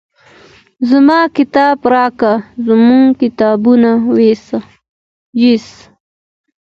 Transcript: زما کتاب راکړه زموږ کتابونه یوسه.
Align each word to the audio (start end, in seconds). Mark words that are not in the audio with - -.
زما 0.89 1.19
کتاب 1.37 1.77
راکړه 1.93 2.33
زموږ 2.65 3.07
کتابونه 3.21 3.89
یوسه. 5.41 5.69